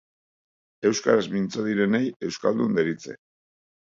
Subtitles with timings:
[0.89, 3.19] Euskaraz mintzo direnei euskaldun deritze